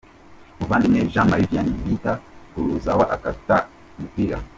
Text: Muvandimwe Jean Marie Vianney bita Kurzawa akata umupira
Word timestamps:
Muvandimwe 0.57 1.09
Jean 1.11 1.25
Marie 1.29 1.49
Vianney 1.51 1.81
bita 1.85 2.13
Kurzawa 2.51 3.05
akata 3.15 3.55
umupira 3.97 4.37